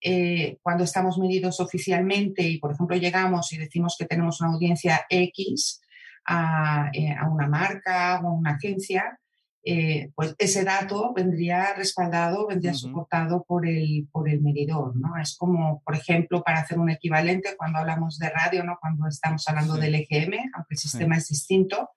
eh, 0.00 0.56
cuando 0.62 0.84
estamos 0.84 1.18
medidos 1.18 1.60
oficialmente 1.60 2.42
y, 2.42 2.58
por 2.58 2.72
ejemplo, 2.72 2.96
llegamos 2.96 3.52
y 3.52 3.58
decimos 3.58 3.96
que 3.98 4.06
tenemos 4.06 4.40
una 4.40 4.54
audiencia 4.54 5.04
X 5.10 5.82
a, 6.24 6.90
eh, 6.94 7.12
a 7.12 7.28
una 7.28 7.46
marca 7.48 8.18
o 8.24 8.28
a 8.28 8.32
una 8.32 8.52
agencia, 8.52 9.20
eh, 9.62 10.10
pues 10.14 10.34
ese 10.38 10.64
dato 10.64 11.12
vendría 11.14 11.74
respaldado, 11.74 12.46
vendría 12.46 12.72
soportado 12.72 13.44
por 13.46 13.68
el, 13.68 14.08
por 14.10 14.28
el 14.28 14.40
medidor, 14.40 14.96
¿no? 14.96 15.18
Es 15.20 15.36
como, 15.36 15.82
por 15.84 15.94
ejemplo, 15.94 16.42
para 16.42 16.60
hacer 16.60 16.78
un 16.78 16.90
equivalente 16.90 17.56
cuando 17.58 17.78
hablamos 17.78 18.18
de 18.18 18.30
radio, 18.30 18.64
¿no? 18.64 18.78
Cuando 18.80 19.06
estamos 19.06 19.46
hablando 19.48 19.74
del 19.74 19.94
EGM, 19.96 20.50
aunque 20.54 20.74
el 20.74 20.78
sistema 20.78 21.16
es 21.16 21.28
distinto, 21.28 21.90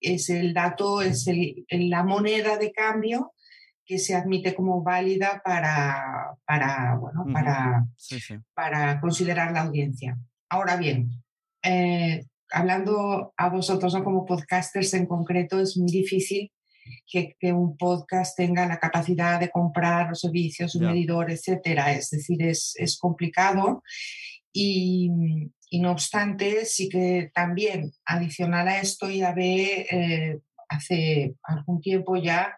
es 0.00 0.30
el 0.30 0.54
dato, 0.54 1.02
es 1.02 1.26
el, 1.26 1.64
la 1.68 2.04
moneda 2.04 2.56
de 2.56 2.72
cambio 2.72 3.34
que 3.84 3.98
se 3.98 4.14
admite 4.14 4.54
como 4.54 4.84
válida 4.84 5.42
para, 5.44 6.36
para, 6.46 6.94
bueno, 6.96 7.26
para, 7.32 7.84
para 8.54 9.00
considerar 9.00 9.50
la 9.50 9.62
audiencia. 9.62 10.16
Ahora 10.48 10.76
bien, 10.76 11.10
eh, 11.64 12.26
hablando 12.52 13.34
a 13.36 13.48
vosotros 13.48 13.92
¿no? 13.92 14.04
como 14.04 14.24
podcasters 14.24 14.94
en 14.94 15.06
concreto, 15.06 15.58
es 15.58 15.76
muy 15.76 15.90
difícil 15.90 16.52
que, 17.06 17.52
un 17.52 17.76
podcast 17.76 18.36
tenga 18.36 18.66
la 18.66 18.78
capacidad 18.78 19.38
de 19.40 19.50
comprar 19.50 20.08
los 20.08 20.20
servicios, 20.20 20.74
un 20.74 20.86
medidor, 20.86 21.30
etcétera. 21.30 21.92
Es 21.92 22.10
decir, 22.10 22.42
es, 22.42 22.74
es 22.76 22.98
complicado. 22.98 23.82
Y, 24.52 25.10
y, 25.70 25.80
no 25.80 25.92
obstante, 25.92 26.64
sí 26.64 26.88
que 26.88 27.30
también 27.34 27.92
adicional 28.04 28.68
a 28.68 28.80
esto, 28.80 29.10
IAB 29.10 29.38
eh, 29.38 30.38
hace 30.68 31.34
algún 31.42 31.80
tiempo 31.80 32.16
ya 32.16 32.56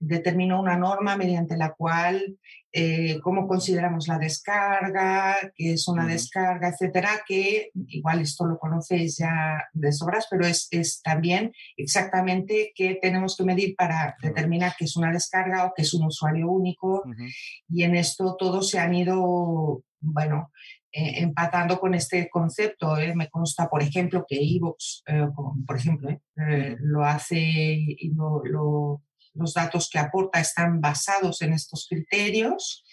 determinó 0.00 0.60
una 0.60 0.76
norma 0.76 1.16
mediante 1.16 1.56
la 1.56 1.74
cual 1.74 2.38
eh, 2.72 3.18
cómo 3.20 3.48
consideramos 3.48 4.06
la 4.06 4.18
descarga, 4.18 5.36
qué 5.56 5.72
es 5.74 5.88
una 5.88 6.06
descarga, 6.06 6.68
etcétera, 6.68 7.10
que 7.26 7.70
igual 7.88 8.20
esto 8.20 8.46
lo 8.46 8.58
conocéis 8.58 9.18
ya 9.18 9.68
de 9.72 9.92
sobras, 9.92 10.28
pero 10.30 10.46
es, 10.46 10.68
es 10.70 11.02
también 11.02 11.52
exactamente 11.76 12.72
qué 12.74 12.98
tenemos 13.02 13.36
que 13.36 13.44
medir 13.44 13.74
para 13.76 14.16
determinar 14.22 14.74
qué 14.78 14.84
es 14.84 14.96
una 14.96 15.12
descarga 15.12 15.66
o 15.66 15.72
qué 15.76 15.82
es 15.82 15.92
un 15.94 16.06
usuario 16.06 16.48
único. 16.48 17.02
Y 17.68 17.82
en 17.82 17.96
esto 17.96 18.36
todos 18.38 18.70
se 18.70 18.78
han 18.78 18.94
ido, 18.94 19.82
bueno, 20.00 20.52
eh, 20.92 21.22
empatando 21.22 21.80
con 21.80 21.94
este 21.94 22.30
concepto. 22.30 22.96
¿eh? 22.96 23.16
Me 23.16 23.28
consta, 23.28 23.68
por 23.68 23.82
ejemplo, 23.82 24.24
que 24.28 24.36
Evox, 24.36 25.02
por 25.66 25.76
ejemplo, 25.76 26.08
lo 26.78 27.04
hace 27.04 27.36
y 27.36 28.12
lo 28.14 29.02
los 29.34 29.54
datos 29.54 29.88
que 29.90 29.98
aporta 29.98 30.40
están 30.40 30.80
basados 30.80 31.42
en 31.42 31.52
estos 31.52 31.86
criterios 31.88 32.84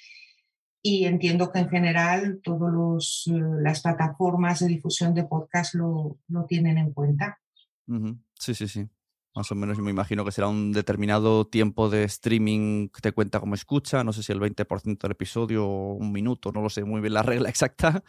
y 0.82 1.06
entiendo 1.06 1.52
que 1.52 1.60
en 1.60 1.70
general 1.70 2.40
todas 2.44 3.24
eh, 3.28 3.32
las 3.62 3.82
plataformas 3.82 4.60
de 4.60 4.68
difusión 4.68 5.14
de 5.14 5.26
podcast 5.26 5.76
lo, 5.76 6.20
lo 6.28 6.46
tienen 6.46 6.78
en 6.78 6.94
cuenta. 6.94 7.40
Sí, 8.40 8.54
sí, 8.54 8.68
sí. 8.68 8.88
Más 9.38 9.52
o 9.52 9.56
menos 9.56 9.78
me 9.78 9.92
imagino 9.92 10.26
que 10.26 10.32
será 10.32 10.48
un 10.48 10.72
determinado 10.72 11.46
tiempo 11.46 11.92
de 11.92 12.06
streaming 12.06 12.90
que 12.90 13.02
te 13.02 13.12
cuenta 13.12 13.40
como 13.40 13.54
escucha, 13.54 14.04
no 14.04 14.12
sé 14.12 14.24
si 14.24 14.32
el 14.32 14.40
20% 14.40 14.98
del 15.00 15.12
episodio 15.12 15.68
o 15.68 15.94
un 15.94 16.12
minuto, 16.12 16.52
no 16.52 16.62
lo 16.62 16.72
sé 16.72 16.84
muy 16.84 17.02
bien 17.02 17.14
la 17.14 17.22
regla 17.24 17.48
exacta. 17.48 18.04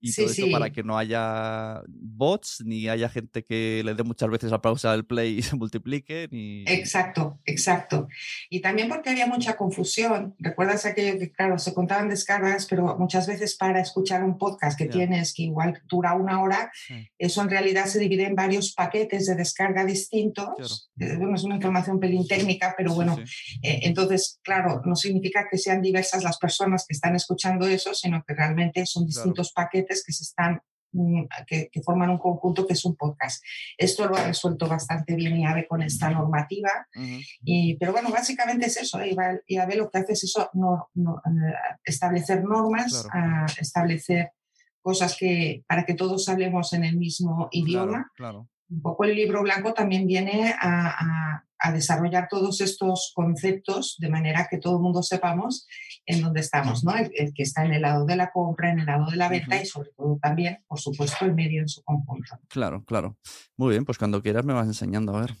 Y 0.00 0.14
todo 0.14 0.30
eso 0.30 0.46
para 0.50 0.70
que 0.70 0.82
no 0.82 0.96
haya 0.96 1.82
bots 1.86 2.62
ni 2.64 2.88
haya 2.88 3.10
gente 3.10 3.44
que 3.44 3.82
le 3.84 3.94
dé 3.94 4.04
muchas 4.04 4.30
veces 4.30 4.54
a 4.54 4.62
pausa 4.62 4.90
al 4.90 5.04
play 5.04 5.40
y 5.40 5.42
se 5.42 5.54
multiplique. 5.54 6.28
Ni... 6.30 6.64
Exacto, 6.66 7.38
exacto. 7.44 8.08
Y 8.48 8.60
también 8.60 8.88
porque 8.88 9.10
había 9.10 9.26
mucha 9.26 9.58
confusión. 9.58 10.34
Recuerdas 10.38 10.86
aquello 10.86 11.18
que, 11.18 11.30
claro, 11.30 11.58
se 11.58 11.74
contaban 11.74 12.08
descargas, 12.08 12.64
pero 12.64 12.96
muchas 12.98 13.26
veces 13.26 13.54
para 13.54 13.82
escuchar 13.82 14.24
un 14.24 14.38
podcast 14.38 14.78
que 14.78 14.86
tienes 14.86 15.34
que 15.34 15.42
igual 15.42 15.82
dura 15.90 16.14
una 16.14 16.40
hora, 16.40 16.72
eso 17.18 17.42
en 17.42 17.50
realidad 17.50 17.84
se 17.84 17.98
divide 17.98 18.24
en 18.24 18.34
varios 18.34 18.72
paquetes 18.72 19.26
de 19.26 19.34
descarga 19.34 19.84
distintos. 19.84 20.69
Eh, 20.98 21.16
bueno, 21.16 21.34
es 21.34 21.44
una 21.44 21.56
información 21.56 21.98
pelín 21.98 22.26
técnica, 22.26 22.74
pero 22.76 22.94
bueno, 22.94 23.16
eh, 23.62 23.80
entonces, 23.82 24.38
claro, 24.42 24.82
no 24.84 24.96
significa 24.96 25.46
que 25.50 25.58
sean 25.58 25.82
diversas 25.82 26.22
las 26.22 26.38
personas 26.38 26.84
que 26.86 26.94
están 26.94 27.14
escuchando 27.16 27.66
eso, 27.66 27.94
sino 27.94 28.22
que 28.26 28.34
realmente 28.34 28.84
son 28.86 29.06
distintos 29.06 29.52
paquetes 29.52 30.04
que 30.04 30.12
se 30.12 30.24
están 30.24 30.60
mm, 30.92 31.24
que, 31.46 31.70
forman 31.84 32.10
un 32.10 32.18
conjunto 32.18 32.66
que 32.66 32.74
es 32.74 32.84
un 32.84 32.96
podcast. 32.96 33.42
Esto 33.76 34.06
lo 34.06 34.16
ha 34.16 34.26
resuelto 34.26 34.68
bastante 34.68 35.14
bien 35.14 35.36
IAB 35.36 35.66
con 35.66 35.82
esta 35.82 36.10
normativa, 36.10 36.70
y, 37.44 37.76
pero 37.76 37.92
bueno, 37.92 38.10
básicamente 38.10 38.66
es 38.66 38.76
eso, 38.76 39.00
IAB 39.02 39.74
lo 39.76 39.90
que 39.90 39.98
hace 39.98 40.12
es 40.12 40.24
eso, 40.24 40.50
no, 40.54 40.90
eh, 40.96 41.54
establecer 41.84 42.44
normas, 42.44 43.06
establecer 43.58 44.32
cosas 44.82 45.16
que 45.18 45.62
para 45.66 45.84
que 45.84 45.94
todos 45.94 46.28
hablemos 46.28 46.72
en 46.72 46.84
el 46.84 46.96
mismo 46.96 47.48
idioma. 47.52 48.10
claro 48.14 48.48
un 48.70 48.82
poco 48.82 49.04
el 49.04 49.14
libro 49.14 49.42
blanco 49.42 49.74
también 49.74 50.06
viene 50.06 50.54
a, 50.60 51.44
desarrollar 51.74 52.26
todos 52.30 52.62
estos 52.62 53.12
conceptos 53.14 53.96
de 53.98 54.08
manera 54.08 54.48
que 54.50 54.56
todo 54.56 54.76
el 54.76 54.82
mundo 54.82 55.02
sepamos 55.02 55.66
en 56.06 56.22
dónde 56.22 56.40
estamos, 56.40 56.82
¿no? 56.82 56.94
El, 56.96 57.34
que 57.34 57.42
está 57.42 57.64
en 57.66 57.74
el 57.74 57.82
lado 57.82 58.06
de 58.06 58.16
la 58.16 58.32
compra, 58.32 58.72
en 58.72 58.80
el 58.80 58.86
lado 58.86 59.10
de 59.10 59.16
la 59.16 59.28
venta 59.28 59.60
y 59.60 59.66
sobre 59.66 59.90
todo 59.94 60.18
también, 60.22 60.64
por 60.66 60.80
supuesto, 60.80 61.26
el 61.26 61.34
medio 61.34 61.60
en 61.60 61.68
su 61.68 61.82
conjunto. 61.82 62.38
Claro, 62.48 62.82
claro. 62.86 63.18
Muy 63.58 63.72
bien, 63.72 63.84
pues 63.84 63.98
cuando 63.98 64.22
quieras 64.22 64.44
me 64.44 64.54
vas 64.54 64.66
enseñando 64.66 65.14
a 65.14 65.20
ver. 65.20 65.36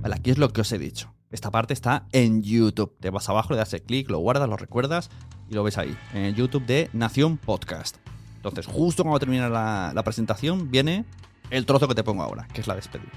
Vale, 0.00 0.14
aquí 0.14 0.30
es 0.30 0.38
lo 0.38 0.52
que 0.52 0.62
os 0.62 0.72
he 0.72 0.78
dicho. 0.78 1.14
Esta 1.30 1.50
parte 1.50 1.74
está 1.74 2.06
en 2.10 2.42
YouTube. 2.42 2.96
Te 2.98 3.10
vas 3.10 3.28
abajo, 3.28 3.52
le 3.52 3.58
das 3.58 3.74
el 3.74 3.82
clic, 3.82 4.08
lo 4.08 4.18
guardas, 4.20 4.48
lo 4.48 4.56
recuerdas 4.56 5.10
y 5.50 5.54
lo 5.54 5.62
ves 5.62 5.76
ahí, 5.76 5.94
en 6.14 6.22
el 6.22 6.34
YouTube 6.34 6.64
de 6.64 6.88
Nación 6.94 7.36
Podcast. 7.36 7.98
Entonces, 8.36 8.66
justo 8.66 9.02
cuando 9.02 9.20
termina 9.20 9.50
la, 9.50 9.92
la 9.94 10.02
presentación, 10.02 10.70
viene 10.70 11.04
el 11.50 11.66
trozo 11.66 11.88
que 11.88 11.94
te 11.94 12.04
pongo 12.04 12.22
ahora, 12.22 12.46
que 12.52 12.60
es 12.60 12.66
la 12.66 12.74
despedida. 12.74 13.12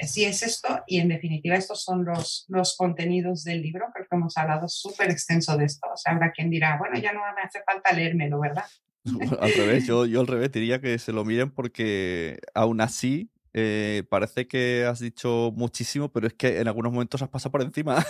Sí, 0.00 0.24
es 0.24 0.42
esto, 0.42 0.80
y 0.88 0.98
en 0.98 1.08
definitiva 1.08 1.54
estos 1.54 1.84
son 1.84 2.04
los, 2.04 2.44
los 2.48 2.76
contenidos 2.76 3.44
del 3.44 3.62
libro, 3.62 3.86
creo 3.94 4.06
que 4.10 4.16
hemos 4.16 4.36
hablado 4.36 4.68
súper 4.68 5.10
extenso 5.10 5.56
de 5.56 5.66
esto, 5.66 5.86
o 5.92 5.96
sea, 5.96 6.12
habrá 6.12 6.32
quien 6.32 6.50
dirá, 6.50 6.76
bueno, 6.76 6.98
ya 6.98 7.12
no 7.12 7.20
me 7.20 7.42
hace 7.42 7.62
falta 7.64 7.92
leérmelo, 7.92 8.40
¿verdad? 8.40 8.64
al 9.40 9.52
revés, 9.52 9.86
yo, 9.86 10.06
yo 10.06 10.20
al 10.20 10.26
revés 10.26 10.50
diría 10.50 10.80
que 10.80 10.98
se 10.98 11.12
lo 11.12 11.24
miren 11.24 11.50
porque 11.50 12.38
aún 12.54 12.80
así 12.80 13.30
eh, 13.54 14.04
parece 14.08 14.48
que 14.48 14.84
has 14.88 14.98
dicho 14.98 15.52
muchísimo, 15.54 16.10
pero 16.10 16.26
es 16.26 16.34
que 16.34 16.60
en 16.60 16.68
algunos 16.68 16.92
momentos 16.92 17.22
has 17.22 17.28
pasado 17.28 17.52
por 17.52 17.62
encima. 17.62 18.04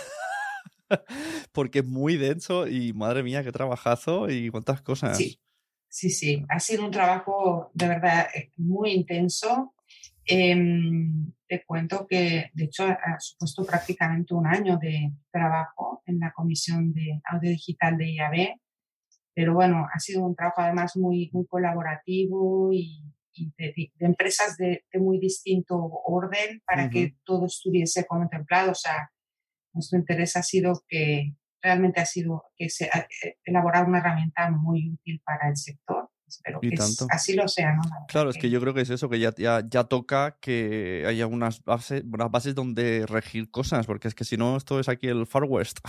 porque 1.51 1.79
es 1.79 1.85
muy 1.85 2.17
denso 2.17 2.67
y 2.67 2.93
madre 2.93 3.23
mía, 3.23 3.43
qué 3.43 3.51
trabajazo 3.51 4.29
y 4.29 4.49
cuántas 4.49 4.81
cosas. 4.81 5.17
Sí, 5.17 5.39
sí, 5.93 6.09
sí, 6.09 6.43
ha 6.49 6.59
sido 6.59 6.85
un 6.85 6.91
trabajo 6.91 7.69
de 7.75 7.87
verdad 7.87 8.27
eh, 8.33 8.51
muy 8.57 8.93
intenso. 8.93 9.75
Em, 10.25 11.31
te 11.47 11.63
cuento 11.65 12.07
que, 12.07 12.49
de 12.53 12.63
hecho, 12.65 12.85
ha 12.85 13.19
supuesto 13.19 13.63
prácticamente 13.63 14.33
un 14.33 14.47
año 14.47 14.77
de 14.77 15.11
trabajo 15.31 16.01
en 16.07 16.19
la 16.19 16.31
Comisión 16.33 16.93
de 16.93 17.21
Audio 17.25 17.51
Digital 17.51 17.97
de 17.97 18.11
IAB, 18.11 18.55
pero 19.35 19.53
bueno, 19.53 19.85
ha 19.93 19.99
sido 19.99 20.25
un 20.25 20.35
trabajo 20.35 20.61
además 20.61 20.95
muy, 20.97 21.29
muy 21.31 21.45
colaborativo 21.45 22.71
y, 22.73 23.03
de, 23.57 23.91
empresas 23.99 24.57
de, 24.57 24.83
muy 24.95 25.19
distinto 25.19 25.77
orden 25.77 26.61
para 26.65 26.89
que 26.89 27.17
todo 27.23 27.45
estuviese 27.45 28.05
contemplado. 28.07 28.71
O 28.71 28.75
sea, 28.75 29.11
nuestro 29.73 29.99
interés 29.99 30.35
ha 30.37 30.43
sido 30.43 30.83
que 30.87 31.35
realmente 31.63 32.01
ha 32.01 32.05
sido 32.05 32.43
que 32.57 32.69
se, 32.69 32.85
eh, 32.85 33.37
elaborar 33.45 33.87
una 33.87 33.99
herramienta 33.99 34.51
muy 34.51 34.91
útil 34.91 35.21
para 35.25 35.49
el 35.49 35.57
sector, 35.57 36.09
espero 36.27 36.59
que 36.59 36.75
así 37.09 37.33
lo 37.33 37.47
sea, 37.47 37.73
¿no? 37.73 37.81
Claro, 38.07 38.29
es 38.29 38.37
que 38.37 38.49
yo 38.49 38.59
creo 38.59 38.73
que 38.73 38.81
es 38.81 38.89
eso, 38.89 39.09
que 39.09 39.19
ya, 39.19 39.33
ya, 39.35 39.63
ya 39.67 39.85
toca 39.85 40.37
que 40.41 41.05
haya 41.07 41.25
unas 41.25 41.63
bases, 41.63 42.03
unas 42.03 42.29
bases 42.29 42.53
donde 42.53 43.05
regir 43.07 43.49
cosas, 43.49 43.85
porque 43.85 44.09
es 44.09 44.15
que 44.15 44.25
si 44.25 44.35
no, 44.35 44.57
esto 44.57 44.79
es 44.79 44.89
aquí 44.89 45.07
el 45.07 45.25
Far 45.25 45.45
West. 45.45 45.79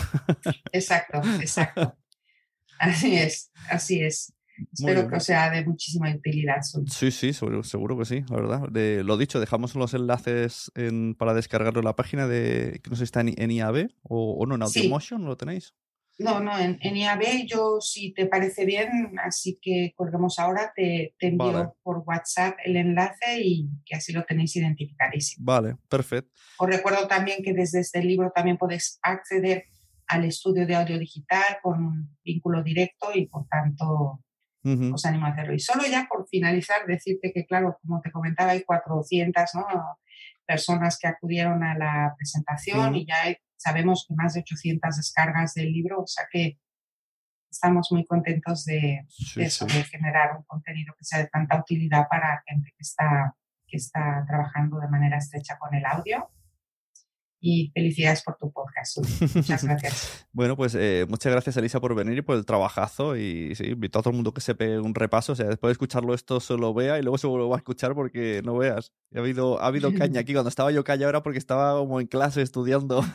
Exacto, 0.73 1.21
exacto. 1.41 1.99
Así 2.81 3.17
es, 3.17 3.53
así 3.71 4.03
es. 4.03 4.34
Espero 4.73 5.09
que 5.09 5.21
sea 5.21 5.51
de 5.51 5.65
muchísima 5.65 6.15
utilidad. 6.15 6.61
Sí, 6.87 7.11
sí, 7.11 7.33
seguro, 7.33 7.99
que 7.99 8.05
sí, 8.05 8.25
la 8.29 8.37
verdad. 8.37 8.69
De, 8.71 9.03
lo 9.05 9.17
dicho, 9.17 9.41
dejamos 9.41 9.75
los 9.75 9.95
enlaces 9.95 10.71
para 11.19 11.35
descargarlo 11.35 11.81
en 11.81 11.85
la 11.85 11.97
página 11.97 12.27
de, 12.27 12.81
que 12.83 12.91
no 12.91 12.97
sé 12.97 13.01
si 13.01 13.05
está 13.05 13.21
en, 13.21 13.51
IAB 13.51 13.89
o, 14.03 14.45
no, 14.47 14.55
en 14.55 14.63
Audiomotion, 14.63 15.23
¿no 15.23 15.29
lo 15.29 15.37
tenéis? 15.37 15.75
No, 16.17 16.39
no, 16.39 16.57
en, 16.57 16.79
IAB 16.81 17.47
yo, 17.47 17.81
si 17.81 18.15
te 18.15 18.27
parece 18.27 18.65
bien, 18.65 18.89
así 19.25 19.59
que 19.61 19.93
colgamos 19.97 20.39
ahora, 20.39 20.73
te, 20.75 21.15
envío 21.19 21.77
por 21.83 22.05
WhatsApp 22.07 22.57
el 22.65 22.77
enlace 22.77 23.41
y 23.43 23.69
que 23.85 23.97
así 23.97 24.13
lo 24.13 24.25
tenéis 24.25 24.55
identificadísimo. 24.55 25.45
Vale, 25.45 25.77
perfecto. 25.89 26.31
Os 26.59 26.69
recuerdo 26.69 27.09
también 27.09 27.43
que 27.43 27.53
desde 27.53 27.81
este 27.81 28.03
libro 28.03 28.31
también 28.33 28.57
podéis 28.57 28.99
acceder 29.03 29.65
al 30.07 30.25
estudio 30.25 30.67
de 30.67 30.75
audio 30.77 30.99
digital 30.99 31.59
con 31.63 31.83
un 31.83 32.17
vínculo 32.23 32.63
directo 32.63 33.09
y 33.15 33.27
por 33.27 33.47
tanto 33.49 34.21
os 34.65 35.05
animo 35.05 35.27
a 35.27 35.31
hacerlo. 35.31 35.55
Y 35.55 35.59
solo 35.59 35.85
ya 35.87 36.07
por 36.09 36.27
finalizar, 36.29 36.87
decirte 36.87 37.33
que, 37.33 37.45
claro, 37.45 37.79
como 37.83 38.01
te 38.01 38.11
comentaba, 38.11 38.53
hay 38.53 38.63
400 38.63 39.51
personas 40.47 40.99
que 40.99 41.09
acudieron 41.09 41.63
a 41.63 41.77
la 41.77 42.15
presentación 42.17 42.95
y 42.95 43.07
ya 43.07 43.37
sabemos 43.57 44.07
que 44.09 44.15
más 44.15 44.35
de 44.35 44.41
800 44.41 44.97
descargas 44.97 45.55
del 45.55 45.73
libro, 45.73 46.03
o 46.03 46.07
sea 46.07 46.27
que 46.31 46.59
estamos 47.51 47.91
muy 47.93 48.05
contentos 48.05 48.65
de, 48.65 49.07
eso, 49.37 49.67
de 49.67 49.85
generar 49.85 50.37
un 50.37 50.43
contenido 50.45 50.95
que 50.99 51.05
sea 51.05 51.21
de 51.21 51.29
tanta 51.29 51.59
utilidad 51.59 52.09
para 52.09 52.43
gente 52.47 52.71
que 52.77 52.83
está, 52.83 53.37
que 53.67 53.77
está 53.77 54.25
trabajando 54.27 54.81
de 54.81 54.89
manera 54.89 55.19
estrecha 55.19 55.57
con 55.59 55.73
el 55.75 55.85
audio 55.87 56.31
y 57.45 57.71
felicidades 57.75 58.23
por 58.23 58.39
tu 58.39 58.51
podcast. 58.51 58.97
Muchas 59.35 59.65
gracias. 59.65 60.27
bueno, 60.33 60.57
pues 60.57 60.75
eh, 60.75 61.05
muchas 61.09 61.31
gracias 61.31 61.59
Elisa 61.59 61.79
por 61.79 61.95
venir 61.95 62.17
y 62.17 62.23
por 62.23 62.37
el 62.37 62.47
trabajazo 62.47 63.17
y 63.17 63.55
sí, 63.55 63.65
invito 63.65 63.99
a 63.99 64.03
todo 64.03 64.11
el 64.13 64.17
mundo 64.17 64.33
que 64.33 64.41
se 64.41 64.55
pegue 64.55 64.79
un 64.79 64.95
repaso, 64.95 65.33
o 65.33 65.37
sea, 65.37 65.47
después 65.47 65.69
de 65.69 65.73
escucharlo 65.73 66.15
esto 66.15 66.41
solo 66.41 66.73
vea 66.73 66.99
y 66.99 67.03
luego 67.03 67.19
se 67.19 67.27
vuelva 67.27 67.55
a 67.55 67.59
escuchar 67.59 67.95
porque 67.95 68.41
no 68.45 68.57
veas. 68.57 68.93
Ha 69.15 69.19
habido, 69.19 69.61
ha 69.61 69.67
habido 69.67 69.93
caña 69.99 70.21
aquí, 70.21 70.33
cuando 70.33 70.49
estaba 70.49 70.73
yo 70.73 70.85
callado 70.85 71.11
era 71.11 71.23
porque 71.23 71.39
estaba 71.39 71.79
como 71.79 72.01
en 72.01 72.07
clase 72.07 72.41
estudiando. 72.41 73.05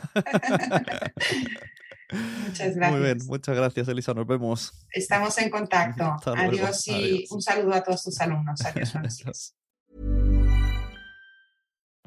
Muchas 2.12 2.76
gracias. 2.76 2.92
Muy 2.92 3.00
bien, 3.00 3.18
muchas 3.26 3.56
gracias 3.56 3.88
Elisa, 3.88 4.14
nos 4.14 4.26
vemos. 4.26 4.72
Estamos 4.92 5.36
en 5.38 5.50
contacto. 5.50 6.16
Adiós 6.36 6.86
y 6.88 7.24
un 7.30 7.42
saludo 7.42 7.74
a 7.74 7.82
todos 7.82 8.04
tus 8.04 8.20
alumnos. 8.20 8.60
Adiós. 8.64 8.94
Adiós. 8.96 9.54